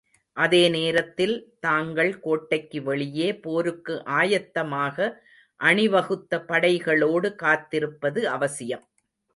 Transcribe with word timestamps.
அதே 0.37 0.61
நேரத்தில் 0.69 1.33
தாங்கள் 1.59 2.19
கோட்டைக்கு 2.19 2.79
வெளியே 2.83 3.29
போருக்கு 3.35 3.95
ஆயத்தமாக 4.19 4.97
அணிவகுத்த 5.59 6.39
படைகளோடு 6.47 7.29
காத்திருப்பது 7.43 8.23
அவசியம். 8.29 8.85